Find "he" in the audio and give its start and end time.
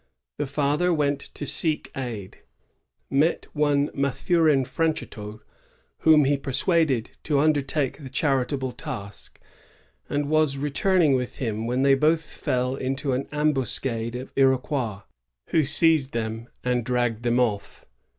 6.25-6.37